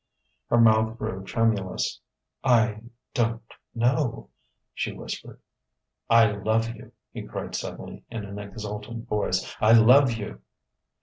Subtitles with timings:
[0.49, 1.99] Her mouth grew tremulous.
[2.43, 2.81] "I...
[3.13, 3.43] don't...
[3.75, 4.29] know,"
[4.73, 5.39] she whispered.
[6.09, 10.41] "I love you!" he cried suddenly in an exultant voice "I love you!"